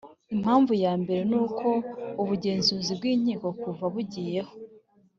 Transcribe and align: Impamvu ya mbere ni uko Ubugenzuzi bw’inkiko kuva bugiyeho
Impamvu 0.33 0.71
ya 0.83 0.93
mbere 1.01 1.21
ni 1.29 1.37
uko 1.43 1.67
Ubugenzuzi 2.21 2.91
bw’inkiko 2.97 3.47
kuva 3.61 3.85
bugiyeho 3.93 4.53